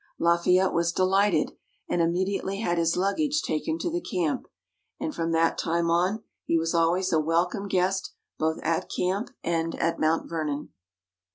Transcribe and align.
Lafayette 0.17 0.73
was 0.73 0.91
delighted, 0.91 1.51
and 1.87 2.01
immediately 2.01 2.57
had 2.59 2.79
his 2.79 2.97
luggage 2.97 3.43
taken 3.43 3.77
to 3.77 3.91
the 3.91 4.01
camp. 4.01 4.47
And 4.99 5.13
from 5.13 5.31
that 5.33 5.59
time 5.59 5.91
on, 5.91 6.23
he 6.43 6.57
was 6.57 6.73
always 6.73 7.13
a 7.13 7.19
welcome 7.19 7.67
guest 7.67 8.15
both 8.39 8.57
at 8.63 8.89
camp 8.89 9.29
and 9.43 9.75
at 9.75 9.99
Mount 9.99 10.27
Vernon. 10.27 10.69